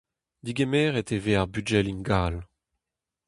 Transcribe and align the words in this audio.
Degemeret 0.45 1.09
e 1.15 1.17
vez 1.23 1.37
ar 1.41 1.47
bugel 1.53 1.87
ingal. 1.93 2.35